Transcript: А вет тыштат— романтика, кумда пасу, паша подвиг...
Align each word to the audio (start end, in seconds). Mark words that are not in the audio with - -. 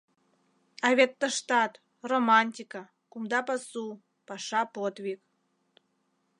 А 0.85 0.87
вет 0.97 1.11
тыштат— 1.19 1.73
романтика, 2.09 2.83
кумда 3.11 3.39
пасу, 3.47 3.85
паша 4.27 4.61
подвиг... 4.75 5.19